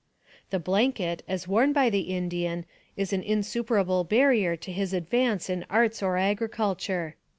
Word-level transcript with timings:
The 0.49 0.57
blanket, 0.57 1.21
as 1.27 1.47
worn 1.47 1.73
by 1.73 1.91
the 1.91 1.99
Indian, 2.09 2.65
is 2.97 3.13
an 3.13 3.21
insuper 3.21 3.79
able 3.81 4.03
barrier 4.03 4.55
to 4.55 4.71
his 4.71 4.95
advance 4.95 5.47
in 5.47 5.63
arts 5.69 6.01
or 6.01 6.17
agriculture. 6.17 7.17